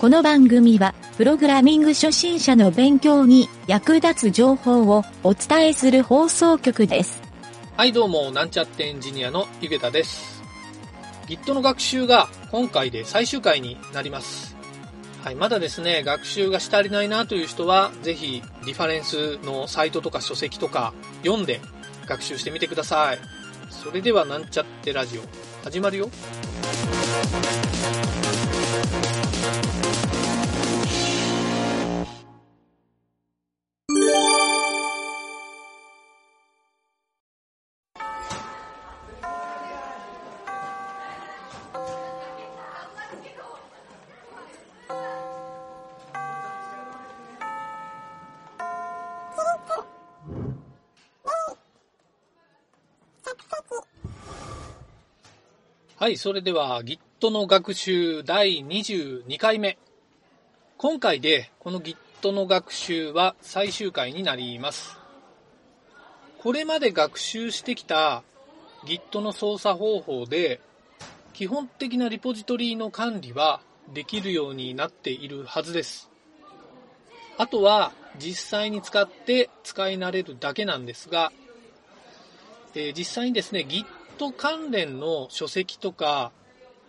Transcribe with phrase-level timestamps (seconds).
[0.00, 7.20] この番組は、プログラミング初心者の勉強に役立つ情報をお伝えする放送局です。
[7.76, 10.42] はいどうも、なんちゃってエンジニアのゆげたです。
[11.28, 14.56] Git の学習が今回で最終回になります。
[15.22, 20.94] はい、まだですね、学習がし足りないなという人は、ぜひ、リファレンスのサイトとか書籍とか
[21.24, 21.60] 読んで
[22.06, 23.18] 学習してみてください。
[23.68, 25.22] それでは、なんちゃってラジオ、
[25.62, 26.10] 始まるよ。
[56.00, 59.76] はい、それでは Git の学習第22回目。
[60.78, 64.96] 今回でこの Git の学習は最終回になります。
[66.38, 68.22] これまで学習してきた
[68.86, 70.62] Git の操作方法で
[71.34, 73.60] 基本的なリポジトリの管理は
[73.92, 76.08] できるようになっているはずです。
[77.36, 81.30] あとは実際に使って使い慣れるだけなんですが、
[82.74, 83.84] えー実際にですね、Git
[84.20, 86.30] ト関連の書籍とか、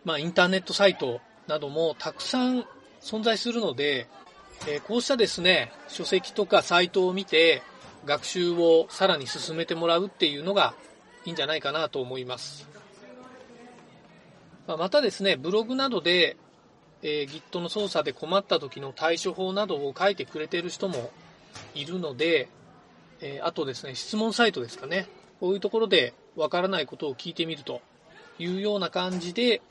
[0.03, 2.65] まあ、インターネットサイトなどもたくさん
[2.99, 4.09] 存在するので、
[4.67, 7.63] えーこうしたですね、書籍とかサイトを見て
[8.05, 10.73] 学習をさらに進めてもらうっていうのが
[11.23, 12.67] いいんじゃないかなと思います。
[14.67, 16.35] まあまたですね、ブログなどで、
[17.01, 21.11] えー Git の操作で困った時の対処法などを書いてくれてる人も
[21.75, 22.49] いるので、
[23.21, 25.07] えーあとですね、質問サイトですかね。
[25.39, 27.81] こういうところでわからないことを聞いてみると
[28.39, 29.61] いうような感じで、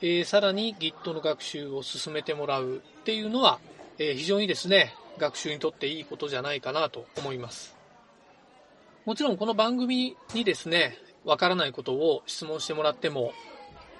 [0.00, 3.58] えーさらに Git の学習を進めてもらうっていうのは、
[3.98, 7.76] えー非常にですね、学習にとっていいことじゃないかなと思います。
[9.04, 13.32] もちろんこの番組にですね、わからないことを質問してもらっても、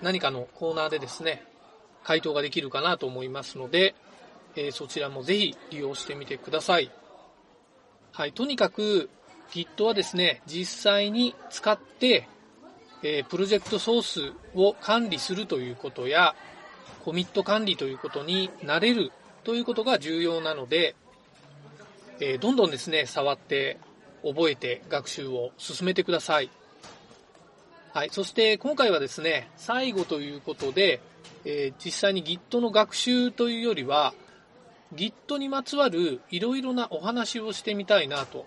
[0.03, 1.45] 何かのコーナーでですね、
[2.03, 3.95] 回答ができるかなと思いますので、
[4.57, 6.91] えーそちらもぜひ利用してみてください。
[8.13, 9.11] はい、とにかく
[9.51, 12.29] Git はですね、実際に使って、
[13.03, 16.35] えープロジェクトソースを管理するということや、
[17.05, 19.13] コミット管理ということになれる
[19.45, 20.95] ということが重要なので、
[22.21, 23.79] えーどんどんですね、触って、
[24.23, 26.51] 覚えて学習を進めてください。
[27.93, 28.11] はい。
[28.11, 31.01] そして今回はですね、最後ということで、
[31.45, 34.15] えー実際に Git の学習というよりは、
[34.95, 38.47] Git にまつわるいろいろなお話をしてみたいなと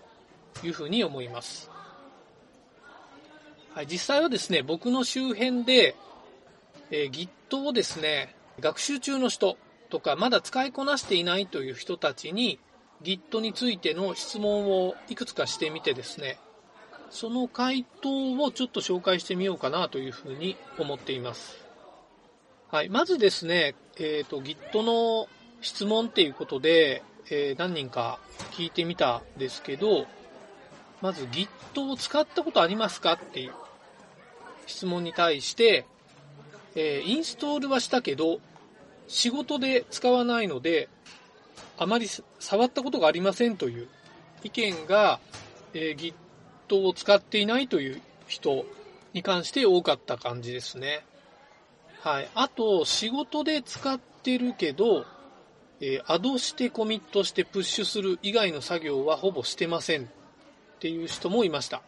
[0.62, 1.70] いうふうに思います。
[3.74, 5.94] はい、実際はですね、僕の周辺で、
[6.90, 9.56] えー Git をですね、学習中の人
[9.90, 12.58] とか、まだ使いこなしていないという人たちに、
[13.02, 16.38] Git についての質問をいくつかしてみてですね、
[17.10, 21.64] その回答をちょっと紹介してみようかなというふうに思っています。
[22.70, 25.28] はい、まずですね、えっ、と、Git の
[25.60, 28.18] 質問っていうことで、えー何人か
[28.52, 30.06] 聞いてみたんですけど、
[31.00, 31.48] まず Git
[31.90, 33.52] を使ったことありますかっていう
[34.66, 35.86] 質問に対して、
[36.74, 38.40] えーインストールはしたけど、
[39.08, 40.88] 仕事で使わないので、
[41.78, 42.06] あまり
[42.38, 43.88] 触ったことがありませんという
[44.44, 45.20] 意見が、
[45.74, 46.14] えー
[46.68, 48.64] Git を使っていないという人
[49.12, 51.04] に関して多かった感じですね。
[52.00, 52.28] はい。
[52.34, 55.06] あと、仕事で使ってるけど、
[55.80, 60.10] えーアドしてコミットしてプッシュする以外の作業はほぼしてません
[60.80, 61.82] っていう人もいました。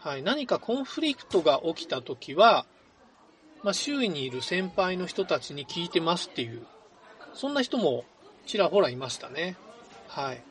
[0.00, 0.22] はい。
[0.22, 2.66] 何かコンフリクトが起きたときは、
[3.62, 6.66] まあ、周囲にいる先輩の人たちに聞いてますっていう、
[7.32, 8.04] そんな人も
[8.46, 9.56] ちらほらいましたね。
[10.06, 10.42] はい。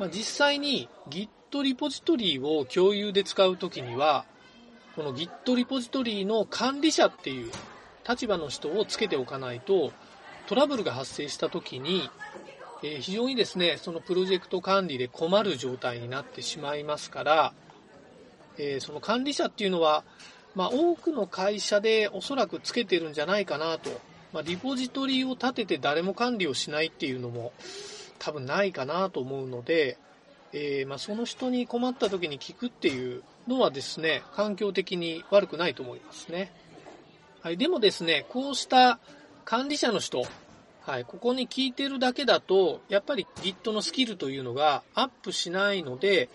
[0.00, 4.24] まあ、実際に Git リポジトリを共有で使うときには、
[4.96, 7.52] この Git リポジトリの管理者っていう
[8.08, 9.92] 立場の人をつけておかないと、
[10.48, 12.10] トラブルが発生したときに、
[12.82, 17.52] え非常にですね、そのプロジェクト管理で困る状態になってしまいますから、
[18.58, 20.04] えその管理者っていうのは、
[20.54, 23.90] まあ、多くの会社でおそらくつけてるんじゃないかなと。
[24.32, 27.52] まあ、リポジトリを立てて誰も管理をしないっていうのも
[28.18, 29.96] 多分ないかなと思うので、
[30.52, 36.52] えーまあ、その人に困った時に聞くっていうのはですね、環境的に悪くないと思いますね。
[37.42, 38.98] はい、でもですね、こうした
[39.44, 40.24] 管理者の人、
[40.86, 46.28] はい、ここに聞いてるだけだと、やっぱり Git のスキルというのがアップしないので、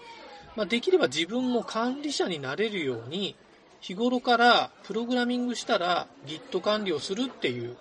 [0.56, 3.36] まあ、できれば自分も管理者になれるように、
[3.80, 7.78] 日頃からプログラミングしたら Git 管理をするっていう、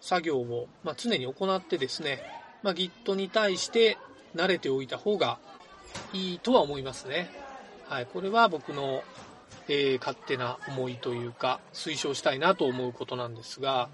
[0.00, 2.22] 作業を、まあ、常に行ってですね、
[2.62, 3.98] まあ、Git に対して
[4.36, 5.38] 慣れておいた方が
[6.12, 7.30] いいとは思いますね。
[7.88, 9.02] はい、これは僕の、
[9.66, 13.88] えー、勝手な思いというか、推奨したいなと思うことなんですが、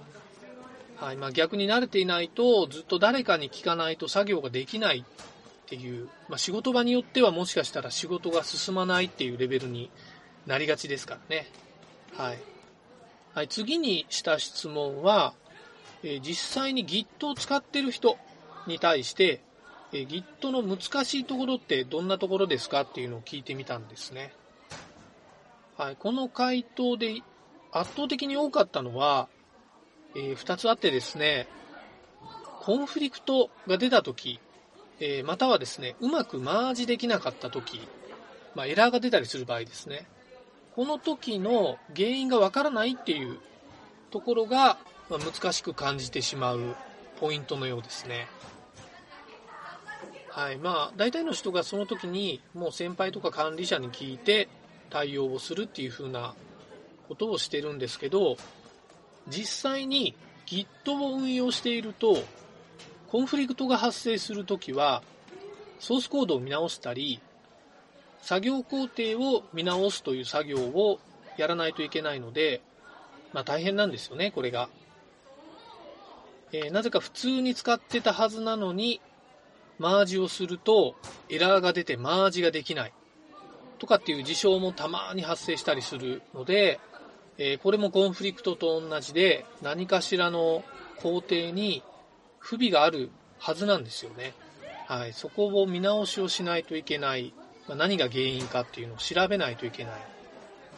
[1.02, 5.04] はいまあ、逆に慣れていないと、ずっと誰かに聞かないと作業ができないっ
[5.66, 9.90] ていう、まあ、仕事場によってはもしかしたら仕事が進まないっていうレベルに
[10.46, 11.48] なりがちですからね。
[12.16, 12.38] はい。
[13.34, 15.34] はい、次にした質問は、
[16.04, 18.16] えー、実際に Git を使ってる人
[18.68, 19.42] に対して、
[19.92, 24.32] えー、Git の難しいところってどんなところですかっていうのを聞いてみたんですね。
[25.76, 27.22] はい、この回答で
[27.72, 29.26] 圧倒的に多かったのは、
[30.14, 31.46] えー、2つあってですね、
[32.60, 34.40] コンフリクトが出たとき、
[35.00, 37.80] えー、またはですね、うまくマージできなかったとき、
[38.54, 40.06] まあ、エラーが出たりする場合ですね。
[40.76, 43.38] この時の原因がわからないっていう
[44.10, 44.78] ところが、
[45.10, 46.76] まあ、難しく感じてしまう
[47.20, 48.28] ポイントのようですね。
[50.28, 50.56] はい。
[50.56, 54.48] まあ、大体の人がその時にもう先輩とか管理者に聞いて
[54.88, 56.34] 対応をするっていう風な
[57.08, 58.36] ことをしてるんですけど、
[59.28, 60.14] 実際に
[60.46, 62.16] Git を運用していると、
[63.08, 65.02] コンフリクトが発生するときは、
[65.78, 67.20] ソースコードを見直したり、
[68.22, 71.00] 作業工程を見直すという作業を
[71.36, 72.62] やらないといけないので、
[73.32, 74.68] まあ大変なんですよね、これが。
[76.52, 79.00] えー、なぜか普通に使ってたはずなのに、
[79.78, 80.94] マージをすると
[81.28, 82.92] エラーが出てマージができない
[83.78, 86.78] とかっていう事象もたまに発生したりするので、
[87.38, 90.62] えー、これもコンフリクトと同じで何かしらの
[90.96, 91.82] 工程に
[92.38, 94.34] 不備があるはずなんですよね。
[94.86, 97.32] はい、そこを見直しをしないといけない、
[97.66, 99.94] まあ、何が原因かっていうのを調べないといけない、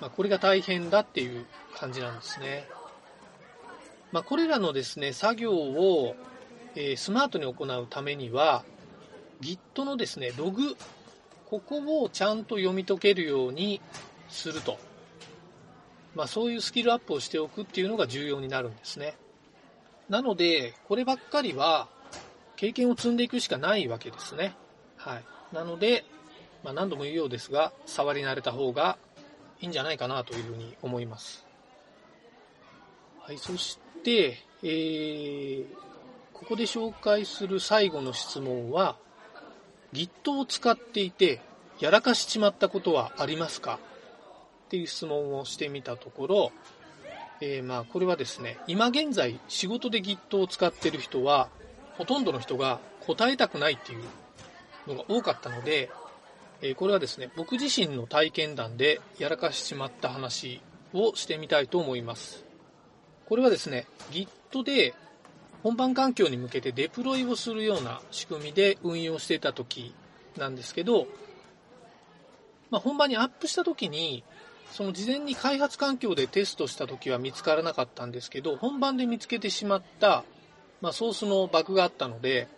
[0.01, 2.69] まあ、これが大変だっていう感じなんですね。
[4.13, 6.15] まあ、これらのですね作業を、
[6.77, 8.65] えー、スマートに行うためには
[9.41, 10.77] Git のですねログ
[11.51, 13.81] ここをちゃんと読み解けるように
[14.29, 14.79] すると
[16.15, 19.17] まあ、そういうスキルアップをしておくっていうのが重要になるんですね。
[20.09, 21.89] なので、こればっかりは
[22.57, 24.55] 経験を積んでいくしかないわけですね。
[24.97, 25.25] はい。
[25.53, 26.05] なので、
[26.63, 28.97] まあ、何度も言うようですが、触り慣れた方が
[29.61, 31.45] いいんじゃないかなというふうに思います。
[33.21, 35.65] はい、そして、えー、
[36.33, 38.97] ここで紹介する最後の質問は、
[39.93, 41.41] Git を使っていて、
[41.81, 43.79] やらかしちまったことはありますか？
[44.75, 46.53] っていう質問をしてみたところ、
[47.41, 51.49] えー、まあこれはですね、今現在仕事で Git を使ってる人は、
[51.97, 54.03] ほとんどの人が答えたくないっていう
[54.89, 55.91] のが多かったので、
[56.61, 60.61] えー、これはですね、僕自身の体験談でやらかしちまった話
[60.93, 62.45] をしてみたいと思います。
[63.27, 64.93] これはですね、Git で
[65.63, 69.95] 本番環境に向けてデプロイをするような仕組みで運用していた時
[70.37, 71.07] なんですけど、
[72.71, 74.25] まあ、本番にアップした時に
[74.71, 80.25] その事前に開発環境でテストした時は見つからなかったんですけど、本番で見つけてしまった、
[80.81, 82.49] まあ、ソースのバグがあったので、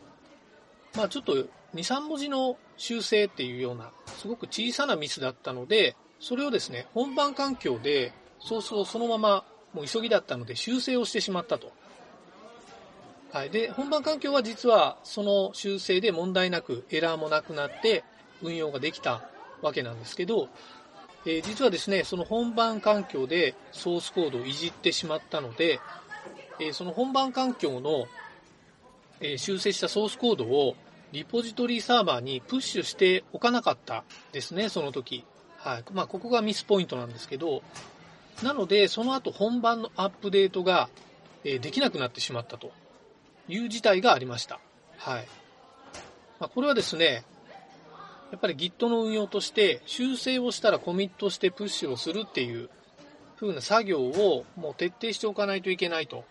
[0.95, 9.45] まあ、ちょっと2、3文字の修正っていうような、すごく小さなミスだったので、それをですね、本番環境でソースをそのまま、
[9.75, 11.71] もう急ぎだったので修正をしてしまったと。
[13.31, 13.51] はい。
[13.51, 18.03] で、本番環境は実はその修正で問題なくエラーもなくなって
[18.43, 19.29] 運用ができた
[19.61, 20.49] わけなんですけど、
[21.27, 25.81] えー、実はですね、その本番環境でソースコードをいじってしまったので、
[26.61, 28.07] えー、その本番環境の、
[29.21, 30.77] えー、修正したソースコードを
[31.13, 35.25] リポジトリサーバーにプッシュしておかなかったですね、その時。
[35.59, 35.85] はい。
[35.93, 37.63] まあ、ここがミスポイントなんですけど、
[38.43, 40.89] なので、その後本番のアップデートが、
[41.45, 42.73] えできなくなってしまったと
[43.49, 44.59] いう事態がありました。
[44.97, 45.29] はい。
[46.39, 47.25] まあ、これはですね、
[48.31, 52.69] やっぱり Git の運用として修正をしたらコミットしてプッシュをするっていう
[53.39, 56.25] 風な作業をもう徹底しておかないといけないと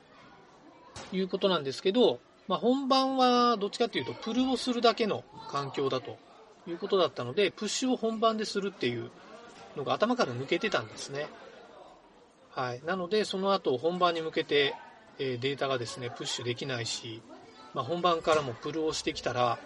[1.11, 6.17] いうことなんですけど、まあ、本番はどっちかっていうとプルをするだけの環境だと
[6.67, 9.11] いうことだったので、プッシュを本番でするっていう
[9.77, 11.27] のが頭から抜けてたんですね。
[12.51, 12.81] はい。
[12.85, 14.73] なので、その後本番に向けて、
[15.17, 17.21] データがですね、プッシュできないし、
[17.73, 19.59] まあ、本番からもプルをしてきたら、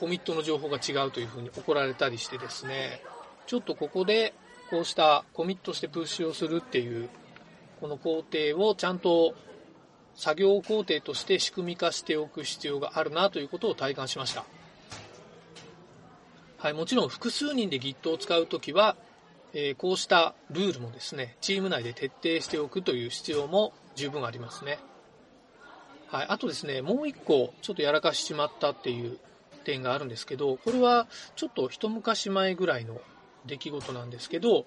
[0.00, 3.02] コミットの情報が違うというふうに怒られたりしてですね、
[3.46, 4.32] ちょっとここで
[4.70, 7.10] こうしたコミットしてプッシュをするっていう、
[7.80, 9.34] この工程をちゃんと
[10.14, 14.46] 作業工程として仕組み化しておく必要があるなということを体感しました。
[16.56, 18.96] はい、もちろん複数人で Git を使うときは、
[19.52, 24.78] えー、こうしたルールもですね、チーム内で徹底しておくという必要も十分ありますね。
[26.08, 26.26] はい。
[26.30, 29.18] あとですね、もう一個、ちょっとやらかしちまったっていう
[29.64, 33.00] 点があるんですけど、これはちょっと一昔前ぐらいの
[33.46, 34.66] 出来事なんですけど、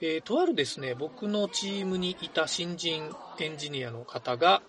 [0.00, 4.62] えー、とあるですね、僕のチームにいた新人エンジニアの方が、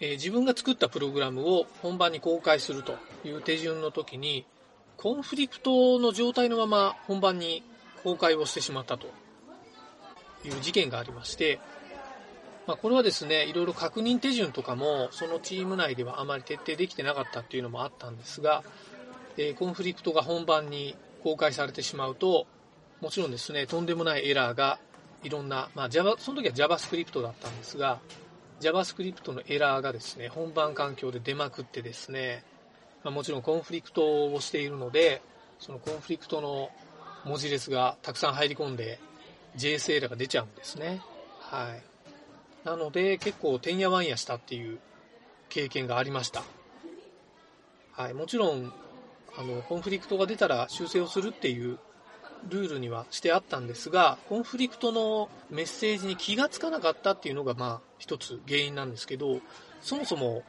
[0.00, 4.46] えー、自分が作ったプログラムを本番に公開するという手順の時に、
[4.96, 7.62] コンフリクトの状態のまま本番に
[8.02, 9.08] 公開をしてしまったと
[10.44, 11.60] いう事件がありまして、
[12.66, 18.62] まあ、これはですね、いろいろ確認手順とかも、そのチーム内ではあまり徹底できてなかったっていうのもあったんですが、
[19.36, 22.46] えー、コンフリクトが本番に公開されてしまうと、
[23.00, 24.78] もちろんですね、とんでもないエラーが
[25.22, 27.98] いろんな、まあ、Java、その時は JavaScript だったんですが、
[28.60, 32.44] JavaScript のエラーがですね、本番環境で出まくってですね、
[33.02, 35.20] まあ、もちろんコンフリクトをしているので、
[35.58, 36.70] そのコンフリクトの
[37.24, 38.98] 文字列がたくさん入り込んで、
[39.56, 41.02] JS エラーが出ちゃうんですね。
[41.40, 41.93] はい。
[42.64, 44.78] なので、結構、てんやわんやしたっていう
[45.48, 46.42] 経験がありました。
[47.92, 48.72] はい、もちろん、
[49.36, 51.78] あの、コンフリクトが出たら修正をするっていう
[52.48, 59.40] ルールにはしてあったんですが、コンフリクトのメッセージに気がつかなかったっていうのが、まあ、一つ原因なんですけど、
[59.80, 60.42] そもそも、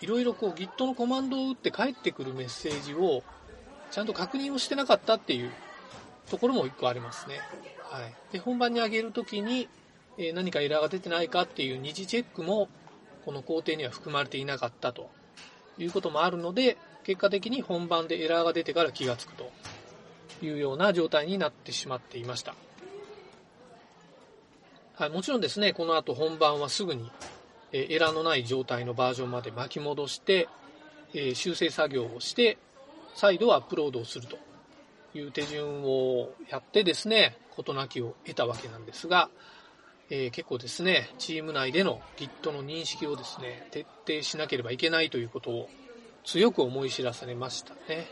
[0.00, 3.22] いろいろこう Git のコマンドを打って返ってくるメッセージを、
[3.90, 5.52] ちゃんと確認をしてなかったっていう
[6.30, 7.40] ところも一個ありますね。
[7.82, 8.14] はい。
[8.32, 9.68] で、本番に上げるときに、
[10.18, 12.68] え何かエラーが出てないかっていう二次チェックも
[13.24, 15.10] この工程には含まれていなかったと
[15.78, 19.50] いうこともあるので結果的に本番でエラーが出てから気がつくと
[20.42, 22.54] いうような状態になってしまっていました。
[24.96, 27.10] はい、もちろんですね、この後本番はすぐに
[27.72, 30.48] エラーのない状態のバージョンまで巻き戻して、
[31.12, 32.58] え修正作業をして、
[33.16, 34.38] 再度アップロードをすると
[35.14, 39.28] いう手順をやってですね、事なきを得たわけなんですが、
[40.10, 45.68] えー、結構ですね、チーム内での Git の認識をですね、徹底しなければいけないということを
[46.24, 48.06] 強く思い知らされましたね。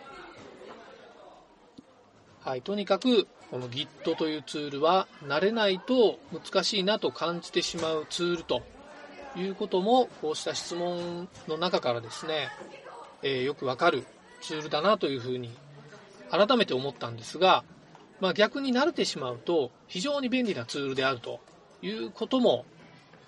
[2.40, 8.62] はい、とにかく、この Git というツールは慣れないと難しいなと感じてしまうツールと
[9.36, 12.48] いうことも、こうした質問の中からですね、
[13.22, 14.04] えー、よくわかる
[14.40, 15.50] ツールだなというふうに
[16.30, 17.64] 改めて思ったんですが、
[18.20, 21.40] まあ、逆に慣れてしまうと非常に便利なツールであると
[21.82, 22.64] いうことも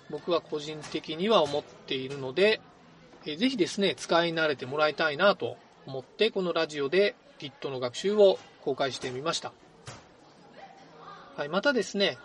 [0.09, 2.61] 僕は個人的には思っているので、
[3.25, 9.51] ぜひですね、使い慣れてもらいたいなと思ってこのラジオで Git の学習を公開してみました。
[11.35, 12.17] はい、またですね、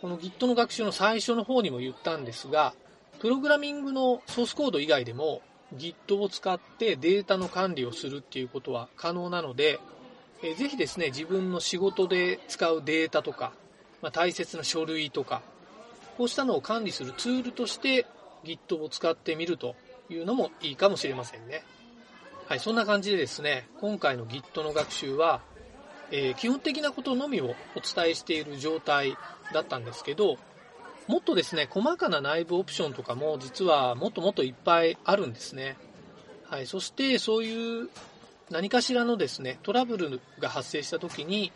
[0.00, 2.74] この Git の学習の最初の方にも言ったんですが、
[3.20, 5.42] プログラミングのソースコード以外でも
[5.76, 9.78] Git を使ってデータの管理をするっていうことは可能なので、
[10.42, 13.52] ぜひですね、自分の仕事で使うデータとか、
[14.00, 15.42] まあ、大切な書類とか、
[16.16, 18.06] こうしたのを管理するツールとして
[18.44, 19.74] Git を使ってみると
[20.10, 21.64] いうのもいいかもしれませんね。
[22.46, 25.40] はい、そんな感じでですね、今回の Git の学習は、
[26.10, 29.16] えー、基本的なことのみをお伝えしている状態
[29.54, 30.36] だったんですけど、
[31.08, 35.76] もっとですね、細かな内部オプションとかも実はもっともっといっぱいあるんですね。
[36.48, 37.88] はい、そしてそういう
[38.50, 41.50] 何かしらのですね、トラブルが発生した時に、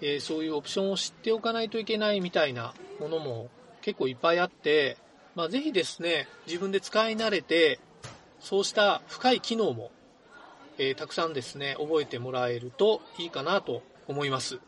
[0.00, 3.48] えー、そういうオプションを知っておかないといけないみたいなものも
[3.82, 4.96] 結構いっぱいあって、
[5.34, 7.78] まあ、ぜひですね、自分で使い慣れて、
[8.40, 9.90] そうした深い機能も、
[10.78, 14.58] えー、たくさんですね、覚えてもらえるといいかなと思います。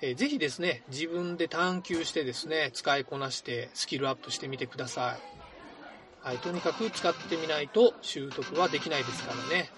[0.00, 6.26] えー、ぜひですね、自分で探求してですね、使いこなしてスキルアップしてみてください。
[6.26, 9.70] はい、とにかく使ってみないと習得はできないですからね。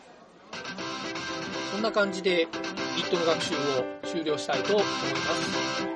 [1.73, 2.47] そんな感じで
[2.97, 3.59] Git の学習を
[4.05, 5.96] 終了したいと思います。